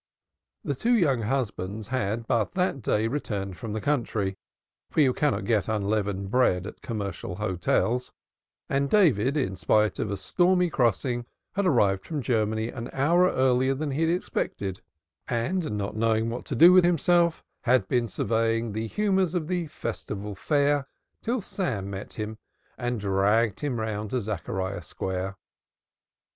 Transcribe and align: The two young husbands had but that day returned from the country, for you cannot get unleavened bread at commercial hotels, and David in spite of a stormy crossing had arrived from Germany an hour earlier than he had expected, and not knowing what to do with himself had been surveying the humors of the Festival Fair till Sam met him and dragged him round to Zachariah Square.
The 0.63 0.73
two 0.73 0.93
young 0.93 1.21
husbands 1.21 1.89
had 1.89 2.25
but 2.25 2.53
that 2.55 2.81
day 2.81 3.07
returned 3.07 3.55
from 3.55 3.73
the 3.73 3.79
country, 3.79 4.33
for 4.89 4.99
you 4.99 5.13
cannot 5.13 5.45
get 5.45 5.67
unleavened 5.67 6.31
bread 6.31 6.65
at 6.65 6.81
commercial 6.81 7.35
hotels, 7.35 8.11
and 8.67 8.89
David 8.89 9.37
in 9.37 9.55
spite 9.55 9.99
of 9.99 10.09
a 10.09 10.17
stormy 10.17 10.71
crossing 10.71 11.27
had 11.53 11.67
arrived 11.67 12.03
from 12.03 12.23
Germany 12.23 12.69
an 12.69 12.89
hour 12.93 13.29
earlier 13.29 13.75
than 13.75 13.91
he 13.91 14.01
had 14.01 14.09
expected, 14.09 14.81
and 15.27 15.71
not 15.77 15.95
knowing 15.95 16.31
what 16.31 16.45
to 16.45 16.55
do 16.55 16.73
with 16.73 16.83
himself 16.83 17.43
had 17.65 17.87
been 17.87 18.07
surveying 18.07 18.71
the 18.71 18.87
humors 18.87 19.35
of 19.35 19.47
the 19.47 19.67
Festival 19.67 20.33
Fair 20.33 20.87
till 21.21 21.41
Sam 21.41 21.91
met 21.91 22.13
him 22.13 22.39
and 22.75 22.99
dragged 22.99 23.59
him 23.59 23.79
round 23.79 24.09
to 24.09 24.21
Zachariah 24.21 24.81
Square. 24.81 25.37